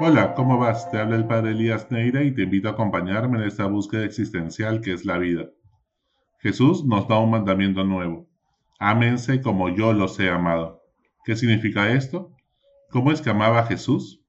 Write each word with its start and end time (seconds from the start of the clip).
Hola, 0.00 0.34
¿cómo 0.34 0.58
vas? 0.58 0.90
Te 0.90 0.98
habla 0.98 1.16
el 1.16 1.26
padre 1.26 1.50
Elías 1.50 1.90
Neira 1.90 2.22
y 2.22 2.34
te 2.34 2.42
invito 2.42 2.68
a 2.68 2.72
acompañarme 2.72 3.38
en 3.38 3.44
esta 3.44 3.66
búsqueda 3.66 4.04
existencial 4.04 4.80
que 4.80 4.94
es 4.94 5.04
la 5.04 5.18
vida. 5.18 5.50
Jesús 6.38 6.84
nos 6.84 7.06
da 7.06 7.18
un 7.18 7.30
mandamiento 7.30 7.84
nuevo. 7.84 8.26
Ámense 8.78 9.42
como 9.42 9.68
yo 9.68 9.92
los 9.92 10.18
he 10.18 10.30
amado. 10.30 10.82
¿Qué 11.24 11.36
significa 11.36 11.92
esto? 11.92 12.34
¿Cómo 12.90 13.12
es 13.12 13.20
que 13.20 13.30
amaba 13.30 13.60
a 13.60 13.66
Jesús? 13.66 14.24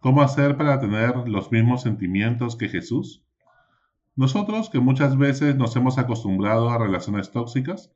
¿Cómo 0.00 0.20
hacer 0.20 0.56
para 0.56 0.80
tener 0.80 1.28
los 1.28 1.50
mismos 1.52 1.82
sentimientos 1.82 2.56
que 2.56 2.68
Jesús? 2.68 3.24
Nosotros 4.16 4.68
que 4.68 4.80
muchas 4.80 5.16
veces 5.16 5.56
nos 5.56 5.74
hemos 5.76 5.96
acostumbrado 5.96 6.70
a 6.70 6.78
relaciones 6.78 7.30
tóxicas, 7.30 7.92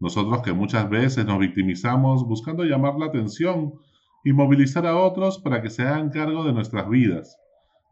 nosotros 0.00 0.42
que 0.42 0.52
muchas 0.52 0.88
veces 0.90 1.26
nos 1.26 1.38
victimizamos 1.38 2.26
buscando 2.26 2.64
llamar 2.64 2.94
la 2.98 3.06
atención 3.06 3.74
y 4.24 4.32
movilizar 4.32 4.86
a 4.86 4.96
otros 4.96 5.38
para 5.38 5.62
que 5.62 5.70
se 5.70 5.82
hagan 5.82 6.10
cargo 6.10 6.44
de 6.44 6.52
nuestras 6.52 6.88
vidas. 6.88 7.36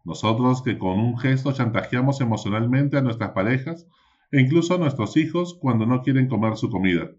Nosotros 0.05 0.63
que 0.63 0.79
con 0.79 0.99
un 0.99 1.19
gesto 1.19 1.53
chantajeamos 1.53 2.21
emocionalmente 2.21 2.97
a 2.97 3.03
nuestras 3.03 3.31
parejas 3.31 3.87
e 4.33 4.41
incluso 4.41 4.75
a 4.75 4.79
nuestros 4.79 5.17
hijos 5.17 5.59
cuando 5.61 5.87
no 5.87 6.03
quieren 6.03 6.29
comer 6.29 6.57
su 6.57 6.71
comida. 6.71 7.11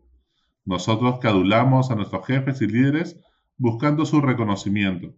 Nosotros 0.66 1.20
que 1.20 1.28
adulamos 1.28 1.92
a 1.92 1.96
nuestros 1.96 2.26
jefes 2.26 2.62
y 2.62 2.68
líderes 2.68 3.20
buscando 3.58 4.06
su 4.06 4.22
reconocimiento. 4.22 5.14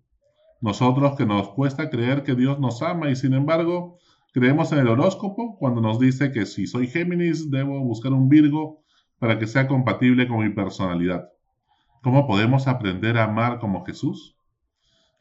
Nosotros 0.61 1.15
que 1.17 1.25
nos 1.25 1.49
cuesta 1.49 1.89
creer 1.89 2.23
que 2.23 2.35
Dios 2.35 2.59
nos 2.59 2.81
ama 2.81 3.09
y 3.09 3.15
sin 3.15 3.33
embargo 3.33 3.97
creemos 4.33 4.71
en 4.71 4.79
el 4.79 4.87
horóscopo 4.87 5.57
cuando 5.57 5.81
nos 5.81 5.99
dice 5.99 6.31
que 6.31 6.45
si 6.45 6.67
soy 6.67 6.87
Géminis 6.87 7.51
debo 7.51 7.79
buscar 7.81 8.13
un 8.13 8.29
Virgo 8.29 8.83
para 9.19 9.37
que 9.39 9.47
sea 9.47 9.67
compatible 9.67 10.27
con 10.27 10.39
mi 10.39 10.49
personalidad. 10.49 11.29
¿Cómo 12.03 12.27
podemos 12.27 12.67
aprender 12.67 13.17
a 13.17 13.23
amar 13.23 13.59
como 13.59 13.85
Jesús? 13.85 14.35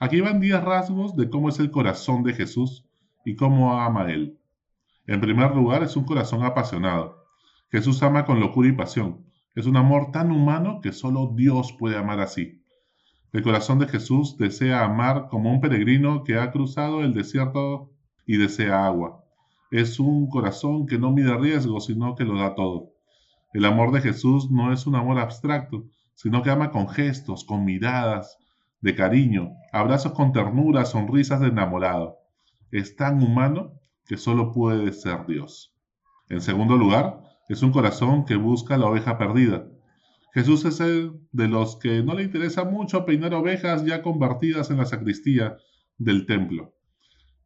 Aquí 0.00 0.20
van 0.20 0.40
10 0.40 0.64
rasgos 0.64 1.14
de 1.14 1.30
cómo 1.30 1.48
es 1.48 1.60
el 1.60 1.70
corazón 1.70 2.24
de 2.24 2.34
Jesús 2.34 2.84
y 3.24 3.36
cómo 3.36 3.80
ama 3.80 4.10
Él. 4.10 4.36
En 5.06 5.20
primer 5.20 5.54
lugar, 5.54 5.84
es 5.84 5.96
un 5.96 6.02
corazón 6.02 6.42
apasionado. 6.42 7.24
Jesús 7.70 8.02
ama 8.02 8.24
con 8.24 8.40
locura 8.40 8.68
y 8.68 8.72
pasión. 8.72 9.24
Es 9.54 9.66
un 9.66 9.76
amor 9.76 10.10
tan 10.10 10.32
humano 10.32 10.80
que 10.82 10.90
solo 10.90 11.30
Dios 11.36 11.72
puede 11.78 11.96
amar 11.96 12.18
así. 12.18 12.64
El 13.32 13.44
corazón 13.44 13.78
de 13.78 13.86
Jesús 13.86 14.36
desea 14.36 14.82
amar 14.84 15.28
como 15.28 15.52
un 15.52 15.60
peregrino 15.60 16.24
que 16.24 16.36
ha 16.36 16.50
cruzado 16.50 17.04
el 17.04 17.14
desierto 17.14 17.92
y 18.26 18.38
desea 18.38 18.86
agua. 18.86 19.22
Es 19.70 20.00
un 20.00 20.28
corazón 20.28 20.86
que 20.86 20.98
no 20.98 21.12
mide 21.12 21.38
riesgos, 21.38 21.86
sino 21.86 22.16
que 22.16 22.24
lo 22.24 22.36
da 22.40 22.56
todo. 22.56 22.90
El 23.52 23.66
amor 23.66 23.92
de 23.92 24.00
Jesús 24.00 24.50
no 24.50 24.72
es 24.72 24.88
un 24.88 24.96
amor 24.96 25.20
abstracto, 25.20 25.84
sino 26.14 26.42
que 26.42 26.50
ama 26.50 26.70
con 26.70 26.88
gestos, 26.88 27.44
con 27.44 27.64
miradas 27.64 28.38
de 28.80 28.94
cariño, 28.94 29.50
abrazos 29.72 30.12
con 30.12 30.32
ternura, 30.32 30.84
sonrisas 30.84 31.40
de 31.40 31.48
enamorado. 31.48 32.18
Es 32.70 32.96
tan 32.96 33.22
humano 33.22 33.80
que 34.06 34.16
solo 34.16 34.52
puede 34.52 34.92
ser 34.92 35.26
Dios. 35.26 35.74
En 36.28 36.40
segundo 36.40 36.76
lugar, 36.76 37.20
es 37.48 37.62
un 37.62 37.72
corazón 37.72 38.24
que 38.24 38.36
busca 38.36 38.78
la 38.78 38.86
oveja 38.86 39.18
perdida. 39.18 39.66
Jesús 40.32 40.64
es 40.64 40.80
el 40.80 41.20
de 41.32 41.48
los 41.48 41.76
que 41.76 42.02
no 42.02 42.14
le 42.14 42.22
interesa 42.22 42.64
mucho 42.64 43.04
peinar 43.04 43.34
ovejas 43.34 43.84
ya 43.84 44.02
convertidas 44.02 44.70
en 44.70 44.78
la 44.78 44.86
sacristía 44.86 45.58
del 45.98 46.26
templo. 46.26 46.74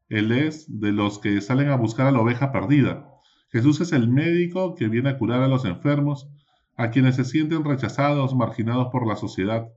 Él 0.09 0.31
es 0.31 0.81
de 0.81 0.93
los 0.93 1.19
que 1.19 1.41
salen 1.41 1.69
a 1.71 1.77
buscar 1.77 2.07
a 2.07 2.13
la 2.13 2.21
oveja 2.21 2.53
perdida. 2.53 3.09
Jesús 3.51 3.81
es 3.81 3.93
el 3.93 4.09
médico 4.09 4.75
que 4.77 4.89
viene 4.89 5.11
a 5.11 5.19
curar 5.19 5.43
a 5.43 5.49
los 5.49 5.65
enfermos 5.65 6.31
a 6.77 6.91
quienes 6.91 7.17
se 7.17 7.25
sienten 7.25 7.65
rechazados, 7.65 8.35
marginados 8.35 8.89
por 8.93 9.07
la 9.07 9.17
sociedad. 9.17 9.69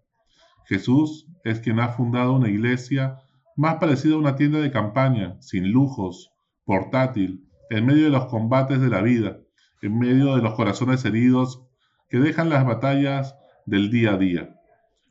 Jesús 0.66 1.28
es 1.44 1.60
quien 1.60 1.80
ha 1.80 1.90
fundado 1.90 2.34
una 2.34 2.50
iglesia 2.50 3.18
más 3.56 3.76
parecida 3.76 4.16
a 4.16 4.20
una 4.20 4.36
tienda 4.36 4.60
de 4.60 4.72
campaña, 4.72 5.38
sin 5.42 5.72
lujos, 5.72 6.32
portátil, 6.66 7.46
en 7.70 7.86
medio 7.86 8.06
de 8.06 8.10
los 8.10 8.26
combates 8.26 8.80
de 8.82 8.90
la 8.90 9.02
vida, 9.02 9.40
en 9.82 9.98
medio 9.98 10.36
de 10.36 10.42
los 10.42 10.54
corazones 10.54 11.04
heridos 11.06 11.66
que 12.10 12.20
dejan 12.20 12.50
las 12.50 12.66
batallas 12.66 13.36
del 13.66 13.90
día 13.90 14.14
a 14.14 14.18
día. 14.18 14.56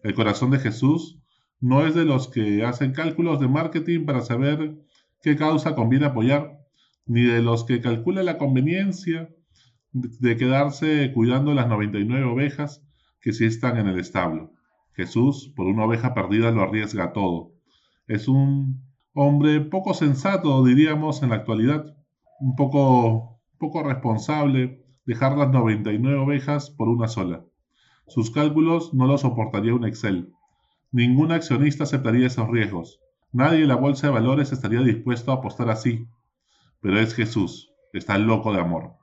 El 0.03 0.15
corazón 0.15 0.51
de 0.51 0.59
Jesús 0.59 1.19
no 1.61 1.87
es 1.87 1.95
de 1.95 2.05
los 2.05 2.29
que 2.29 2.65
hacen 2.65 2.93
cálculos 2.93 3.41
de 3.41 3.49
marketing 3.49 4.05
para 4.07 4.21
saber 4.21 4.77
qué 5.23 5.37
causa 5.37 5.75
conviene 5.75 6.07
apoyar, 6.07 6.59
ni 7.07 7.23
de 7.23 7.43
los 7.43 7.65
que 7.65 7.81
calculan 7.81 8.27
la 8.27 8.39
conveniencia 8.39 9.31
de 9.93 10.37
quedarse 10.37 11.12
cuidando 11.15 11.54
las 11.54 11.69
99 11.69 12.25
ovejas 12.25 12.84
que 13.21 13.32
sí 13.32 13.44
están 13.44 13.78
en 13.78 13.88
el 13.88 13.99
establo. 13.99 14.53
Jesús, 14.93 15.53
por 15.54 15.66
una 15.66 15.84
oveja 15.84 16.15
perdida, 16.15 16.50
lo 16.50 16.62
arriesga 16.62 17.12
todo. 17.12 17.53
Es 18.06 18.28
un 18.28 18.82
hombre 19.15 19.60
poco 19.60 19.94
sensato, 19.94 20.65
diríamos, 20.65 21.22
en 21.22 21.31
la 21.31 21.37
actualidad, 21.37 21.84
un 22.41 22.56
poco, 22.56 23.41
poco 23.59 23.82
responsable, 23.82 24.84
dejar 25.06 25.37
las 25.38 25.50
99 25.50 26.19
ovejas 26.19 26.70
por 26.70 26.88
una 26.88 27.09
sola. 27.09 27.44
Sus 28.06 28.31
cálculos 28.31 28.94
no 28.94 29.06
lo 29.06 29.19
soportaría 29.19 29.75
un 29.75 29.84
Excel. 29.84 30.32
Ningún 30.91 31.32
accionista 31.32 31.84
aceptaría 31.84 32.26
esos 32.26 32.49
riesgos. 32.49 33.00
Nadie 33.32 33.62
en 33.62 33.69
la 33.69 33.76
bolsa 33.76 34.06
de 34.06 34.15
valores 34.15 34.53
estaría 34.53 34.81
dispuesto 34.81 35.31
a 35.31 35.37
apostar 35.37 35.69
así. 35.70 36.06
Pero 36.81 36.99
es 36.99 37.15
Jesús, 37.15 37.70
está 37.93 38.16
loco 38.16 38.53
de 38.53 38.60
amor. 38.60 38.94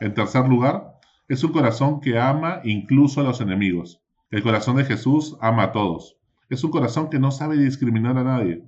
En 0.00 0.14
tercer 0.14 0.48
lugar, 0.48 0.98
es 1.28 1.44
un 1.44 1.52
corazón 1.52 2.00
que 2.00 2.18
ama 2.18 2.60
incluso 2.64 3.20
a 3.20 3.24
los 3.24 3.40
enemigos. 3.40 4.02
El 4.30 4.42
corazón 4.42 4.76
de 4.76 4.84
Jesús 4.84 5.36
ama 5.40 5.64
a 5.64 5.72
todos. 5.72 6.18
Es 6.50 6.64
un 6.64 6.70
corazón 6.70 7.08
que 7.08 7.18
no 7.18 7.30
sabe 7.30 7.56
discriminar 7.56 8.18
a 8.18 8.24
nadie. 8.24 8.64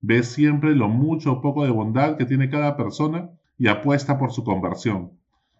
Ve 0.00 0.22
siempre 0.22 0.74
lo 0.74 0.88
mucho 0.88 1.32
o 1.32 1.40
poco 1.40 1.64
de 1.64 1.70
bondad 1.70 2.16
que 2.16 2.26
tiene 2.26 2.50
cada 2.50 2.76
persona 2.76 3.30
y 3.58 3.68
apuesta 3.68 4.18
por 4.18 4.32
su 4.32 4.44
conversión. 4.44 5.12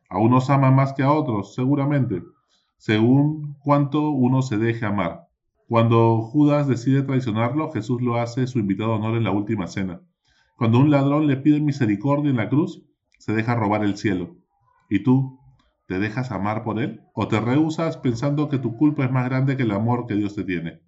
A 0.08 0.18
unos 0.18 0.50
ama 0.50 0.70
más 0.70 0.92
que 0.92 1.02
a 1.02 1.10
otros, 1.10 1.54
seguramente, 1.54 2.22
según 2.76 3.56
cuánto 3.60 4.10
uno 4.10 4.42
se 4.42 4.58
deje 4.58 4.86
amar. 4.86 5.26
Cuando 5.66 6.20
Judas 6.20 6.68
decide 6.68 7.02
traicionarlo, 7.02 7.72
Jesús 7.72 8.00
lo 8.02 8.16
hace 8.16 8.46
su 8.46 8.60
invitado 8.60 8.94
honor 8.94 9.16
en 9.16 9.24
la 9.24 9.32
última 9.32 9.66
cena. 9.66 10.00
Cuando 10.56 10.78
un 10.78 10.90
ladrón 10.90 11.26
le 11.26 11.38
pide 11.38 11.60
misericordia 11.60 12.30
en 12.30 12.36
la 12.36 12.48
cruz, 12.48 12.82
se 13.18 13.32
deja 13.32 13.56
robar 13.56 13.82
el 13.82 13.96
cielo. 13.96 14.36
¿Y 14.88 15.02
tú? 15.02 15.40
¿Te 15.86 15.98
dejas 15.98 16.30
amar 16.32 16.64
por 16.64 16.80
Él? 16.80 17.00
¿O 17.14 17.28
te 17.28 17.40
rehusas 17.40 17.96
pensando 17.96 18.48
que 18.48 18.58
tu 18.58 18.76
culpa 18.76 19.04
es 19.04 19.10
más 19.10 19.24
grande 19.24 19.56
que 19.56 19.62
el 19.62 19.70
amor 19.70 20.06
que 20.06 20.14
Dios 20.14 20.34
te 20.34 20.44
tiene? 20.44 20.80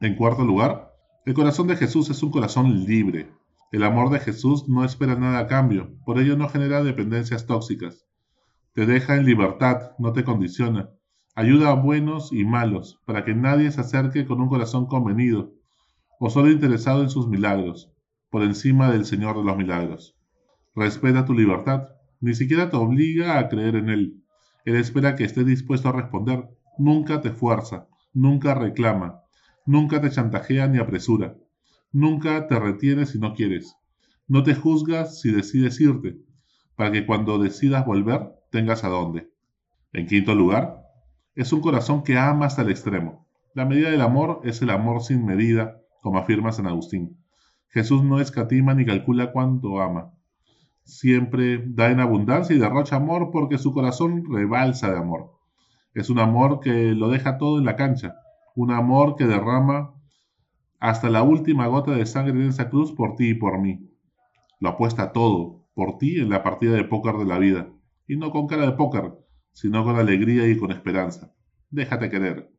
En 0.00 0.16
cuarto 0.16 0.44
lugar, 0.44 0.92
el 1.26 1.34
corazón 1.34 1.66
de 1.66 1.76
Jesús 1.76 2.10
es 2.10 2.22
un 2.22 2.30
corazón 2.30 2.84
libre. 2.84 3.30
El 3.72 3.84
amor 3.84 4.10
de 4.10 4.18
Jesús 4.18 4.68
no 4.68 4.84
espera 4.84 5.14
nada 5.14 5.40
a 5.40 5.46
cambio, 5.46 5.94
por 6.04 6.18
ello 6.18 6.36
no 6.36 6.48
genera 6.48 6.82
dependencias 6.82 7.46
tóxicas. 7.46 8.06
Te 8.72 8.86
deja 8.86 9.16
en 9.16 9.26
libertad, 9.26 9.92
no 9.98 10.12
te 10.12 10.24
condiciona. 10.24 10.90
Ayuda 11.36 11.70
a 11.70 11.74
buenos 11.74 12.32
y 12.32 12.44
malos, 12.44 13.00
para 13.04 13.24
que 13.24 13.34
nadie 13.34 13.70
se 13.70 13.80
acerque 13.80 14.26
con 14.26 14.40
un 14.40 14.48
corazón 14.48 14.86
convenido, 14.86 15.52
o 16.18 16.30
solo 16.30 16.50
interesado 16.50 17.02
en 17.02 17.10
sus 17.10 17.28
milagros, 17.28 17.92
por 18.30 18.42
encima 18.42 18.90
del 18.90 19.04
Señor 19.04 19.36
de 19.36 19.44
los 19.44 19.56
milagros. 19.56 20.16
Respeta 20.74 21.24
tu 21.24 21.34
libertad, 21.34 21.88
ni 22.20 22.34
siquiera 22.34 22.68
te 22.68 22.76
obliga 22.76 23.38
a 23.38 23.48
creer 23.48 23.76
en 23.76 23.88
Él. 23.88 24.22
Él 24.64 24.76
espera 24.76 25.16
que 25.16 25.24
estés 25.24 25.46
dispuesto 25.46 25.88
a 25.88 25.92
responder. 25.92 26.48
Nunca 26.78 27.20
te 27.20 27.30
fuerza, 27.30 27.88
nunca 28.12 28.54
reclama, 28.54 29.22
nunca 29.66 30.00
te 30.00 30.10
chantajea 30.10 30.68
ni 30.68 30.78
apresura, 30.78 31.36
nunca 31.92 32.46
te 32.46 32.58
retiene 32.58 33.06
si 33.06 33.18
no 33.18 33.34
quieres. 33.34 33.76
No 34.28 34.42
te 34.42 34.54
juzgas 34.54 35.20
si 35.20 35.32
decides 35.32 35.80
irte, 35.80 36.18
para 36.76 36.92
que 36.92 37.04
cuando 37.04 37.38
decidas 37.38 37.84
volver 37.84 38.30
tengas 38.50 38.84
a 38.84 38.88
dónde. 38.88 39.30
En 39.92 40.06
quinto 40.06 40.34
lugar, 40.34 40.82
es 41.34 41.52
un 41.52 41.60
corazón 41.60 42.02
que 42.02 42.16
ama 42.16 42.46
hasta 42.46 42.62
el 42.62 42.70
extremo. 42.70 43.26
La 43.54 43.64
medida 43.64 43.90
del 43.90 44.02
amor 44.02 44.40
es 44.44 44.62
el 44.62 44.70
amor 44.70 45.02
sin 45.02 45.24
medida, 45.24 45.80
como 46.00 46.18
afirma 46.18 46.52
San 46.52 46.66
Agustín. 46.66 47.18
Jesús 47.68 48.04
no 48.04 48.20
escatima 48.20 48.74
ni 48.74 48.84
calcula 48.84 49.32
cuánto 49.32 49.80
ama 49.80 50.12
siempre 50.84 51.62
da 51.66 51.90
en 51.90 52.00
abundancia 52.00 52.54
y 52.54 52.58
derrocha 52.58 52.96
amor 52.96 53.30
porque 53.32 53.58
su 53.58 53.72
corazón 53.72 54.24
rebalsa 54.30 54.90
de 54.90 54.98
amor. 54.98 55.32
Es 55.94 56.10
un 56.10 56.18
amor 56.18 56.60
que 56.60 56.94
lo 56.94 57.08
deja 57.08 57.38
todo 57.38 57.58
en 57.58 57.64
la 57.64 57.76
cancha, 57.76 58.14
un 58.54 58.70
amor 58.70 59.16
que 59.16 59.26
derrama 59.26 59.94
hasta 60.78 61.10
la 61.10 61.22
última 61.22 61.66
gota 61.66 61.92
de 61.92 62.06
sangre 62.06 62.32
en 62.32 62.48
esa 62.48 62.70
cruz 62.70 62.92
por 62.92 63.16
ti 63.16 63.30
y 63.30 63.34
por 63.34 63.60
mí. 63.60 63.90
Lo 64.60 64.70
apuesta 64.70 65.12
todo 65.12 65.66
por 65.74 65.98
ti 65.98 66.18
en 66.18 66.30
la 66.30 66.42
partida 66.42 66.72
de 66.72 66.84
póker 66.84 67.16
de 67.16 67.24
la 67.24 67.38
vida, 67.38 67.68
y 68.06 68.16
no 68.16 68.30
con 68.30 68.46
cara 68.46 68.66
de 68.66 68.72
póker, 68.72 69.12
sino 69.52 69.84
con 69.84 69.96
alegría 69.96 70.48
y 70.48 70.56
con 70.56 70.70
esperanza. 70.70 71.32
Déjate 71.70 72.10
querer. 72.10 72.50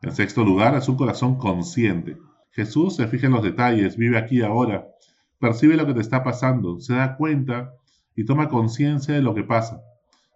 En 0.00 0.12
sexto 0.12 0.44
lugar, 0.44 0.74
es 0.76 0.88
un 0.88 0.96
corazón 0.96 1.36
consciente. 1.38 2.16
Jesús 2.52 2.96
se 2.96 3.08
fija 3.08 3.26
en 3.26 3.32
los 3.32 3.42
detalles, 3.42 3.96
vive 3.96 4.16
aquí 4.16 4.42
ahora, 4.42 4.88
percibe 5.38 5.76
lo 5.76 5.86
que 5.86 5.94
te 5.94 6.00
está 6.00 6.22
pasando, 6.24 6.80
se 6.80 6.94
da 6.94 7.16
cuenta 7.16 7.74
y 8.14 8.24
toma 8.24 8.48
conciencia 8.48 9.14
de 9.14 9.22
lo 9.22 9.34
que 9.34 9.44
pasa. 9.44 9.82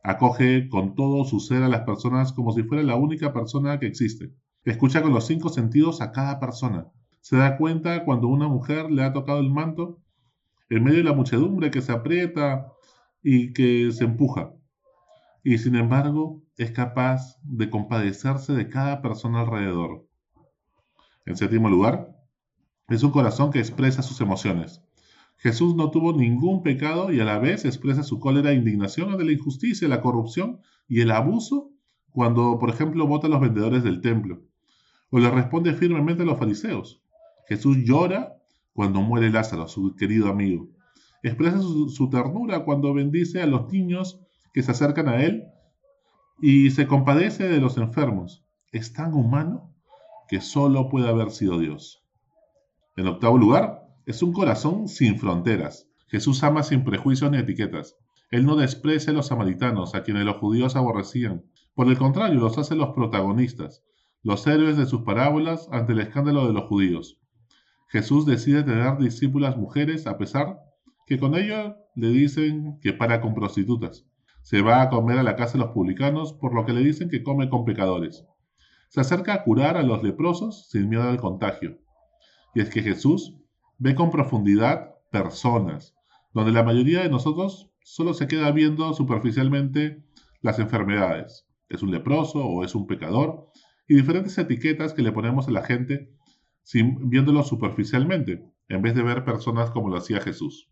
Acoge 0.05 0.69
con 0.69 0.95
todo 0.95 1.25
su 1.25 1.41
ser 1.41 1.63
a 1.63 1.69
las 1.69 1.83
personas 1.83 2.33
como 2.33 2.53
si 2.53 2.63
fuera 2.63 2.83
la 2.83 2.97
única 2.97 3.33
persona 3.33 3.79
que 3.79 3.87
existe. 3.87 4.33
Escucha 4.65 5.03
con 5.03 5.13
los 5.13 5.27
cinco 5.27 5.49
sentidos 5.49 6.01
a 6.01 6.13
cada 6.13 6.41
persona. 6.41 6.89
Se 7.21 7.37
da 7.37 7.57
cuenta 7.57 8.05
cuando 8.05 8.29
una 8.29 8.49
mujer 8.49 8.91
le 8.91 9.05
ha 9.05 9.13
tocado 9.13 9.39
el 9.39 9.51
manto 9.51 10.01
en 10.69 10.85
medio 10.85 10.99
de 10.99 11.05
la 11.05 11.13
muchedumbre 11.13 11.71
que 11.71 11.83
se 11.83 11.93
aprieta 11.93 12.73
y 13.23 13.53
que 13.53 13.91
se 13.93 14.05
empuja. 14.05 14.53
Y 15.45 15.59
sin 15.59 15.77
embargo 15.77 16.43
es 16.57 16.71
capaz 16.71 17.39
de 17.43 17.71
compadecerse 17.71 18.53
de 18.53 18.69
cada 18.69 19.03
persona 19.03 19.41
alrededor. 19.41 20.07
En 21.27 21.37
séptimo 21.37 21.69
lugar, 21.69 22.17
es 22.89 23.03
un 23.03 23.11
corazón 23.11 23.51
que 23.51 23.59
expresa 23.59 24.03
sus 24.03 24.21
emociones. 24.21 24.83
Jesús 25.43 25.75
no 25.75 25.91
tuvo 25.91 26.13
ningún 26.13 26.63
pecado 26.63 27.13
y 27.13 27.19
a 27.19 27.25
la 27.25 27.41
vez 27.41 27.65
expresa 27.65 28.05
su 28.05 28.21
cólera 28.21 28.53
e 28.53 28.55
indignación 28.55 29.11
ante 29.11 29.25
la 29.25 29.33
injusticia, 29.33 29.89
la 29.89 30.01
corrupción 30.01 30.61
y 30.87 31.01
el 31.01 31.11
abuso 31.11 31.73
cuando, 32.13 32.61
por 32.61 32.71
ejemplo, 32.71 33.09
vota 33.09 33.27
a 33.27 33.31
los 33.31 33.41
vendedores 33.41 33.83
del 33.83 34.01
templo. 34.01 34.41
O 35.11 35.19
le 35.19 35.29
responde 35.33 35.75
firmemente 35.75 36.23
a 36.23 36.27
los 36.27 36.39
fariseos. 36.39 37.03
Jesús 37.49 37.79
llora 37.79 38.37
cuando 38.73 39.01
muere 39.01 39.31
Lázaro, 39.31 39.67
su 39.67 39.97
querido 39.97 40.29
amigo. 40.29 40.69
Expresa 41.25 41.61
su, 41.61 41.89
su, 41.89 42.09
ternura 42.09 42.65
cuando 42.65 42.95
bendice 42.95 43.43
a 43.43 43.47
los 43.47 43.73
niños 43.73 44.21
que 44.55 44.63
se 44.63 44.71
acercan 44.71 45.09
a 45.09 45.25
él 45.25 45.43
y 46.41 46.71
se 46.71 46.87
compadece 46.87 47.49
de 47.49 47.61
los 47.61 47.79
enfermos. 47.79 48.47
Es 48.71 48.93
tan 48.93 49.13
humano 49.13 49.75
que 50.29 50.41
solo 50.41 50.89
puede 50.89 51.09
haber 51.09 51.33
sido 51.33 51.59
Dios. 51.59 52.07
En 52.97 53.09
octavo 53.09 53.37
lugar, 53.39 53.83
es 54.05 54.23
un 54.23 54.33
corazón 54.33 54.89
sin 54.89 55.19
fronteras. 55.19 55.89
Jesús 56.09 56.43
ama 56.43 56.63
sin 56.63 56.85
prejuicios 56.85 57.31
ni 57.31 57.39
etiquetas. 57.39 57.97
Él 58.31 58.45
no 58.45 58.57
desprecia 58.57 59.13
a 59.13 59.15
los 59.15 59.29
samaritanos, 59.29 59.95
a 59.95 60.03
quienes 60.03 60.25
los 60.25 60.37
judíos 60.37 60.75
aborrecían. 60.75 61.45
Por 61.75 61.89
el 61.89 61.97
contrario, 61.97 62.41
los 62.41 62.59
hace 62.59 62.75
los 62.75 62.91
protagonistas, 62.91 63.85
los 64.23 64.47
héroes 64.47 64.77
de 64.77 64.87
sus 64.87 65.03
parábolas 65.03 65.69
ante 65.71 65.93
el 65.93 66.01
escándalo 66.01 66.47
de 66.47 66.53
los 66.53 66.65
judíos. 66.65 67.21
Jesús 67.89 68.27
decide 68.27 68.63
tener 68.63 68.99
discípulas 68.99 69.57
mujeres 69.57 70.07
a 70.07 70.19
pesar 70.19 70.59
que 71.07 71.19
con 71.19 71.35
ello 71.35 71.77
le 71.95 72.09
dicen 72.09 72.79
que 72.81 72.93
para 72.93 73.21
con 73.21 73.35
prostitutas. 73.35 74.07
Se 74.43 74.63
va 74.63 74.83
a 74.83 74.91
comer 74.91 75.19
a 75.19 75.23
la 75.23 75.37
casa 75.37 75.53
de 75.53 75.65
los 75.65 75.73
publicanos 75.73 76.33
por 76.33 76.55
lo 76.55 76.65
que 76.65 76.73
le 76.73 76.81
dicen 76.81 77.09
que 77.09 77.23
come 77.23 77.49
con 77.49 77.65
pecadores. 77.65 78.25
Se 78.89 79.01
acerca 79.01 79.35
a 79.35 79.45
curar 79.45 79.77
a 79.77 79.83
los 79.83 80.03
leprosos 80.03 80.69
sin 80.69 80.89
miedo 80.89 81.05
al 81.05 81.21
contagio. 81.21 81.79
Y 82.55 82.61
es 82.61 82.71
que 82.71 82.83
Jesús 82.83 83.37
ve 83.79 83.95
con 83.95 84.11
profundidad 84.11 84.95
personas, 85.11 85.95
donde 86.33 86.53
la 86.53 86.63
mayoría 86.63 87.03
de 87.03 87.09
nosotros 87.09 87.71
solo 87.83 88.15
se 88.15 88.27
queda 88.27 88.51
viendo 88.51 88.93
superficialmente 88.95 90.03
las 90.41 90.59
enfermedades. 90.59 91.47
Es 91.69 91.83
un 91.83 91.91
leproso 91.91 92.45
o 92.45 92.65
es 92.65 92.75
un 92.75 92.87
pecador 92.87 93.49
y 93.89 93.95
diferentes 93.95 94.39
etiquetas 94.39 94.93
que 94.93 95.03
le 95.03 95.13
ponemos 95.13 95.49
a 95.49 95.53
la 95.53 95.63
gente 95.63 96.11
sin, 96.63 97.11
viéndolo 97.11 97.43
superficialmente, 97.43 98.45
en 98.69 98.83
vez 98.83 98.95
de 98.95 99.03
ver 99.03 99.25
personas 99.25 99.71
como 99.71 99.89
lo 99.89 99.97
hacía 99.97 100.21
Jesús. 100.21 100.69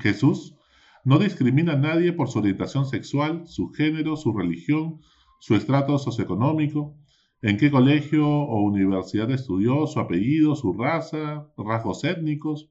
Jesús 0.00 0.56
no 1.04 1.18
discrimina 1.18 1.74
a 1.74 1.76
nadie 1.76 2.12
por 2.12 2.28
su 2.28 2.40
orientación 2.40 2.86
sexual, 2.86 3.46
su 3.46 3.70
género, 3.70 4.16
su 4.16 4.32
religión, 4.32 5.00
su 5.38 5.54
estrato 5.54 5.98
socioeconómico, 5.98 6.96
en 7.46 7.58
qué 7.58 7.70
colegio 7.70 8.28
o 8.28 8.60
universidad 8.62 9.30
estudió, 9.30 9.86
su 9.86 10.00
apellido, 10.00 10.56
su 10.56 10.72
raza, 10.72 11.46
rasgos 11.56 12.02
étnicos, 12.02 12.68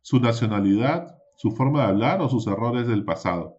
su 0.00 0.20
nacionalidad, 0.20 1.18
su 1.34 1.50
forma 1.50 1.80
de 1.80 1.88
hablar 1.88 2.20
o 2.20 2.28
sus 2.28 2.46
errores 2.46 2.86
del 2.86 3.04
pasado. 3.04 3.56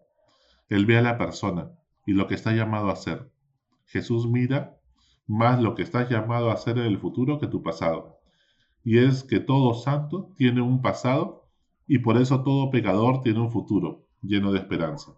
Él 0.70 0.86
ve 0.86 0.96
a 0.96 1.02
la 1.02 1.18
persona 1.18 1.70
y 2.06 2.14
lo 2.14 2.26
que 2.26 2.34
está 2.34 2.52
llamado 2.52 2.88
a 2.88 2.96
ser. 2.96 3.30
Jesús 3.84 4.26
mira 4.26 4.78
más 5.26 5.60
lo 5.60 5.74
que 5.74 5.82
estás 5.82 6.08
llamado 6.08 6.50
a 6.50 6.54
hacer 6.54 6.78
en 6.78 6.86
el 6.86 6.98
futuro 6.98 7.38
que 7.38 7.46
tu 7.46 7.62
pasado. 7.62 8.20
Y 8.82 9.00
es 9.00 9.22
que 9.22 9.40
todo 9.40 9.74
santo 9.74 10.32
tiene 10.38 10.62
un 10.62 10.80
pasado 10.80 11.46
y 11.86 11.98
por 11.98 12.16
eso 12.16 12.42
todo 12.42 12.70
pecador 12.70 13.20
tiene 13.20 13.40
un 13.40 13.50
futuro 13.50 14.06
lleno 14.22 14.50
de 14.50 14.60
esperanza. 14.60 15.12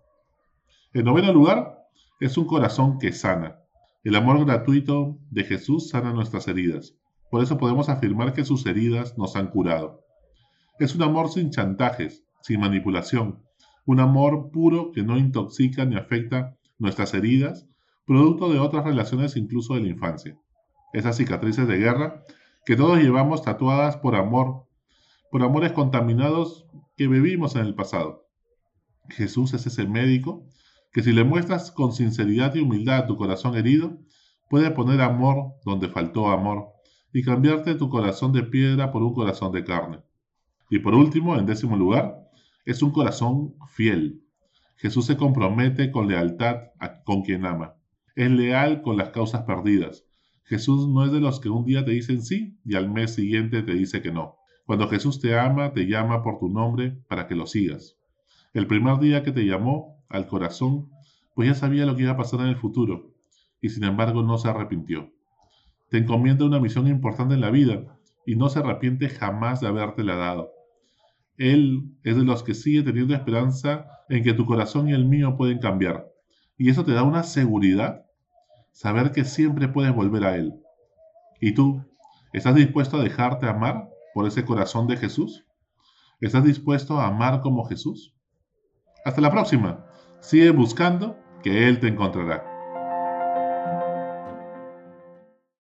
En 0.92 1.04
noveno 1.04 1.32
lugar, 1.32 1.86
es 2.18 2.36
un 2.36 2.48
corazón 2.48 2.98
que 2.98 3.12
sana. 3.12 3.60
El 4.06 4.14
amor 4.14 4.44
gratuito 4.44 5.18
de 5.32 5.42
Jesús 5.42 5.88
sana 5.88 6.12
nuestras 6.12 6.46
heridas. 6.46 6.94
Por 7.28 7.42
eso 7.42 7.58
podemos 7.58 7.88
afirmar 7.88 8.34
que 8.34 8.44
sus 8.44 8.64
heridas 8.64 9.18
nos 9.18 9.34
han 9.34 9.48
curado. 9.48 10.04
Es 10.78 10.94
un 10.94 11.02
amor 11.02 11.28
sin 11.28 11.50
chantajes, 11.50 12.24
sin 12.40 12.60
manipulación, 12.60 13.42
un 13.84 13.98
amor 13.98 14.52
puro 14.52 14.92
que 14.92 15.02
no 15.02 15.18
intoxica 15.18 15.84
ni 15.86 15.96
afecta 15.96 16.56
nuestras 16.78 17.14
heridas, 17.14 17.66
producto 18.06 18.48
de 18.48 18.60
otras 18.60 18.84
relaciones 18.84 19.36
incluso 19.36 19.74
de 19.74 19.80
la 19.80 19.88
infancia. 19.88 20.38
Esas 20.92 21.16
cicatrices 21.16 21.66
de 21.66 21.76
guerra 21.76 22.22
que 22.64 22.76
todos 22.76 23.00
llevamos 23.00 23.42
tatuadas 23.42 23.96
por 23.96 24.14
amor, 24.14 24.68
por 25.32 25.42
amores 25.42 25.72
contaminados 25.72 26.64
que 26.96 27.08
bebimos 27.08 27.56
en 27.56 27.62
el 27.62 27.74
pasado. 27.74 28.24
Jesús 29.08 29.52
es 29.52 29.66
ese 29.66 29.84
médico 29.88 30.46
que 30.96 31.02
si 31.02 31.12
le 31.12 31.24
muestras 31.24 31.70
con 31.72 31.92
sinceridad 31.92 32.54
y 32.54 32.60
humildad 32.60 33.06
tu 33.06 33.18
corazón 33.18 33.54
herido, 33.54 33.98
puede 34.48 34.70
poner 34.70 35.02
amor 35.02 35.52
donde 35.62 35.90
faltó 35.90 36.28
amor 36.28 36.68
y 37.12 37.22
cambiarte 37.22 37.74
tu 37.74 37.90
corazón 37.90 38.32
de 38.32 38.42
piedra 38.42 38.90
por 38.92 39.02
un 39.02 39.12
corazón 39.12 39.52
de 39.52 39.62
carne. 39.62 40.00
Y 40.70 40.78
por 40.78 40.94
último, 40.94 41.36
en 41.36 41.44
décimo 41.44 41.76
lugar, 41.76 42.16
es 42.64 42.80
un 42.80 42.92
corazón 42.92 43.56
fiel. 43.68 44.22
Jesús 44.76 45.04
se 45.04 45.18
compromete 45.18 45.90
con 45.90 46.08
lealtad 46.08 46.60
con 47.04 47.20
quien 47.20 47.44
ama. 47.44 47.74
Es 48.14 48.30
leal 48.30 48.80
con 48.80 48.96
las 48.96 49.10
causas 49.10 49.42
perdidas. 49.42 50.06
Jesús 50.44 50.88
no 50.88 51.04
es 51.04 51.12
de 51.12 51.20
los 51.20 51.40
que 51.40 51.50
un 51.50 51.66
día 51.66 51.84
te 51.84 51.90
dicen 51.90 52.22
sí 52.22 52.58
y 52.64 52.74
al 52.74 52.90
mes 52.90 53.12
siguiente 53.12 53.62
te 53.62 53.74
dice 53.74 54.00
que 54.00 54.12
no. 54.12 54.36
Cuando 54.64 54.88
Jesús 54.88 55.20
te 55.20 55.38
ama, 55.38 55.74
te 55.74 55.86
llama 55.86 56.22
por 56.22 56.38
tu 56.38 56.48
nombre 56.48 56.96
para 57.06 57.26
que 57.26 57.34
lo 57.34 57.46
sigas. 57.46 57.98
El 58.54 58.66
primer 58.66 58.98
día 58.98 59.22
que 59.22 59.32
te 59.32 59.44
llamó, 59.44 59.95
al 60.08 60.26
corazón, 60.26 60.90
pues 61.34 61.48
ya 61.48 61.54
sabía 61.54 61.86
lo 61.86 61.96
que 61.96 62.02
iba 62.02 62.12
a 62.12 62.16
pasar 62.16 62.40
en 62.40 62.46
el 62.46 62.56
futuro, 62.56 63.12
y 63.60 63.68
sin 63.68 63.84
embargo 63.84 64.22
no 64.22 64.38
se 64.38 64.48
arrepintió. 64.48 65.12
Te 65.90 65.98
encomienda 65.98 66.44
una 66.44 66.60
misión 66.60 66.86
importante 66.88 67.34
en 67.34 67.40
la 67.40 67.50
vida, 67.50 67.98
y 68.26 68.36
no 68.36 68.48
se 68.48 68.58
arrepiente 68.58 69.08
jamás 69.08 69.60
de 69.60 69.68
habértela 69.68 70.16
dado. 70.16 70.50
Él 71.38 71.96
es 72.02 72.16
de 72.16 72.24
los 72.24 72.42
que 72.42 72.54
sigue 72.54 72.82
teniendo 72.82 73.14
esperanza 73.14 73.86
en 74.08 74.24
que 74.24 74.32
tu 74.32 74.46
corazón 74.46 74.88
y 74.88 74.92
el 74.92 75.04
mío 75.04 75.36
pueden 75.36 75.58
cambiar. 75.58 76.08
Y 76.58 76.70
eso 76.70 76.84
te 76.84 76.92
da 76.92 77.02
una 77.02 77.22
seguridad, 77.22 78.06
saber 78.72 79.12
que 79.12 79.24
siempre 79.24 79.68
puedes 79.68 79.94
volver 79.94 80.24
a 80.24 80.36
Él. 80.36 80.54
¿Y 81.40 81.52
tú? 81.52 81.84
¿Estás 82.32 82.54
dispuesto 82.54 82.96
a 82.96 83.02
dejarte 83.02 83.46
amar 83.46 83.90
por 84.14 84.26
ese 84.26 84.44
corazón 84.44 84.86
de 84.86 84.96
Jesús? 84.96 85.44
¿Estás 86.20 86.44
dispuesto 86.44 86.98
a 86.98 87.06
amar 87.06 87.42
como 87.42 87.64
Jesús? 87.64 88.14
Hasta 89.04 89.20
la 89.20 89.30
próxima. 89.30 89.84
Sigue 90.20 90.50
buscando 90.50 91.18
que 91.42 91.68
Él 91.68 91.80
te 91.80 91.88
encontrará. 91.88 92.55